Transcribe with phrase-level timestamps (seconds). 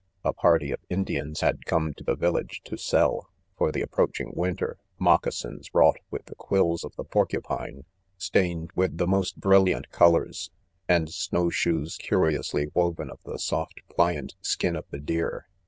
[0.23, 3.71] A party of Indians had come to the village to sell, for.
[3.71, 7.09] the approaching winter, moccasins wrought with 'the quills" of ■96 1D0MEN:* •the
[7.43, 7.83] porculiinje,
[8.17, 10.49] stained with the, most brit Jiant colors;
[10.89, 15.45] and snow shoes curiously woven of the soft, pliant skin of the t deer.